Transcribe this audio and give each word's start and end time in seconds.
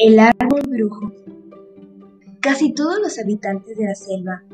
El 0.00 0.20
árbol 0.20 0.62
brujo. 0.68 1.12
Casi 2.40 2.72
todos 2.72 3.00
los 3.02 3.18
habitantes 3.18 3.76
de 3.76 3.84
la 3.84 3.96
selva, 3.96 4.44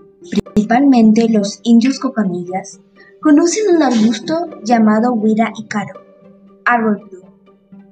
principalmente 0.55 1.29
los 1.29 1.61
indios 1.65 1.99
cocamillas, 1.99 2.81
conocen 3.21 3.77
un 3.77 3.83
arbusto 3.83 4.35
llamado 4.65 5.13
huira 5.13 5.53
icaro, 5.63 6.01
árbol 6.65 7.03
brujo, 7.11 7.29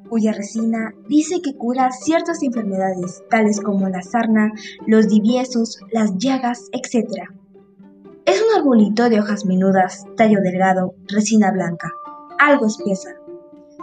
cuya 0.09 0.33
resina 0.33 0.95
dice 1.11 1.43
que 1.43 1.55
cura 1.55 1.93
ciertas 1.93 2.43
enfermedades 2.43 3.23
tales 3.29 3.61
como 3.61 3.87
la 3.91 4.01
sarna, 4.01 4.53
los 4.87 5.09
diviesos, 5.09 5.79
las 5.91 6.17
llagas, 6.17 6.71
etc. 6.73 7.29
Es 8.25 8.41
un 8.41 8.59
arbolito 8.59 9.11
de 9.11 9.21
hojas 9.21 9.45
menudas, 9.45 10.07
tallo 10.17 10.41
delgado, 10.41 10.95
resina 11.07 11.53
blanca, 11.53 11.93
algo 12.39 12.65
espesa, 12.65 13.11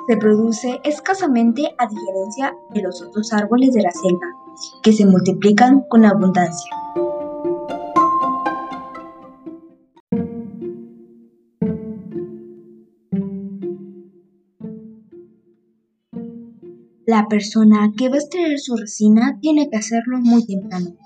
se 0.09 0.17
produce 0.17 0.81
escasamente 0.83 1.61
a 1.77 1.85
diferencia 1.85 2.55
de 2.73 2.81
los 2.81 2.99
otros 2.99 3.31
árboles 3.31 3.75
de 3.75 3.83
la 3.83 3.91
selva, 3.91 4.25
que 4.81 4.91
se 4.91 5.05
multiplican 5.05 5.83
con 5.87 6.03
abundancia. 6.03 6.71
La 17.05 17.27
persona 17.27 17.91
que 17.95 18.09
va 18.09 18.15
a 18.15 18.17
extraer 18.17 18.57
su 18.57 18.77
resina 18.77 19.37
tiene 19.39 19.69
que 19.69 19.77
hacerlo 19.77 20.17
muy 20.21 20.43
temprano, 20.43 20.97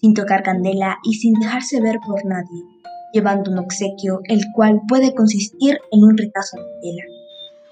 sin 0.00 0.12
tocar 0.12 0.42
candela 0.42 0.96
y 1.04 1.14
sin 1.14 1.34
dejarse 1.34 1.80
ver 1.80 2.00
por 2.04 2.26
nadie, 2.26 2.64
llevando 3.12 3.52
un 3.52 3.58
obsequio 3.58 4.22
el 4.24 4.40
cual 4.56 4.80
puede 4.88 5.14
consistir 5.14 5.78
en 5.92 6.02
un 6.02 6.18
retazo 6.18 6.56
de 6.56 6.64
tela 6.82 7.19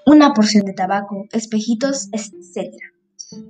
una 0.05 0.33
porción 0.33 0.65
de 0.65 0.73
tabaco, 0.73 1.25
espejitos, 1.31 2.09
etc. 2.11 2.73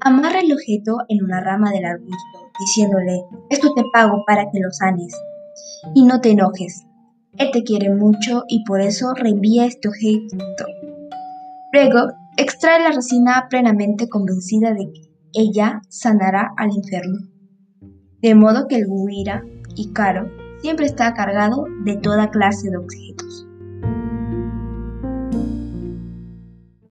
Amarra 0.02 0.42
el 0.42 0.52
objeto 0.52 0.98
en 1.08 1.24
una 1.24 1.42
rama 1.42 1.72
del 1.72 1.86
arbusto, 1.86 2.52
diciéndole, 2.60 3.24
esto 3.50 3.74
te 3.74 3.84
pago 3.94 4.24
para 4.26 4.44
que 4.52 4.60
lo 4.60 4.72
sanes. 4.72 5.16
Y 5.96 6.04
no 6.04 6.20
te 6.20 6.32
enojes. 6.32 6.86
Él 7.38 7.50
te 7.54 7.64
quiere 7.64 7.90
mucho 7.94 8.44
y 8.48 8.64
por 8.66 8.82
eso 8.82 9.14
reenvía 9.14 9.66
este 9.66 9.88
objeto. 9.88 10.38
Luego, 11.72 12.12
extrae 12.38 12.82
la 12.82 12.92
resina 12.92 13.48
plenamente 13.50 14.10
convencida 14.10 14.74
de 14.74 14.92
que 14.92 15.10
ella 15.34 15.82
sanará 15.90 16.52
al 16.58 16.72
enfermo. 16.76 17.20
De 18.22 18.36
modo 18.36 18.68
que 18.68 18.76
el 18.76 18.88
Guira 18.88 19.44
y 19.76 19.94
Caro 19.94 20.30
siempre 20.62 20.86
está 20.86 21.14
cargado 21.14 21.66
de 21.86 21.96
toda 21.96 22.32
clase 22.32 22.70
de 22.70 22.78
objetos. 22.78 23.49